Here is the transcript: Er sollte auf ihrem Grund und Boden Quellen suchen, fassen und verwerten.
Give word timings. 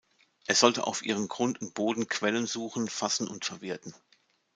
Er 0.47 0.55
sollte 0.55 0.87
auf 0.87 1.05
ihrem 1.05 1.27
Grund 1.27 1.61
und 1.61 1.75
Boden 1.75 2.07
Quellen 2.07 2.47
suchen, 2.47 2.89
fassen 2.89 3.27
und 3.27 3.45
verwerten. 3.45 3.93